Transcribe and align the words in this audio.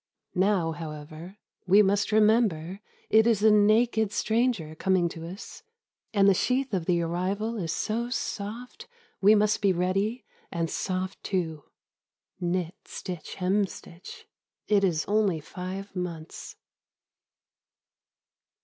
Now, 0.33 0.71
however, 0.71 1.37
We 1.67 1.83
must 1.83 2.11
remember 2.11 2.79
it 3.11 3.27
is 3.27 3.43
a 3.43 3.51
naked 3.51 4.11
stranger 4.11 4.73
Coming 4.73 5.07
to 5.09 5.27
us, 5.27 5.61
and 6.11 6.27
the 6.27 6.33
sheath 6.33 6.73
of 6.73 6.85
the 6.87 7.03
arrival 7.03 7.51
52 7.51 7.57
Harsk, 7.59 7.59
Harsk 7.59 7.65
Is 7.65 7.71
so 7.71 8.09
soft 8.49 8.87
we 9.21 9.35
must 9.35 9.61
be 9.61 9.71
ready, 9.71 10.25
and 10.51 10.71
soft 10.71 11.23
too. 11.23 11.65
Knit, 12.39 12.73
stitch, 12.85 13.35
hemstitch, 13.35 14.25
it 14.67 14.83
is 14.83 15.05
only 15.07 15.39
five 15.39 15.95
months. 15.95 16.55